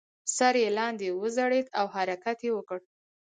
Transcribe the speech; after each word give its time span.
سر 0.35 0.55
یې 0.63 0.69
لاندې 0.77 1.07
وځړید 1.19 1.67
او 1.79 1.85
حرکت 1.95 2.37
یې 2.45 2.51
وکړ. 2.55 2.79